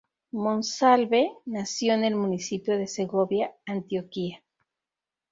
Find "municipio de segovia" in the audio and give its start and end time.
2.15-3.53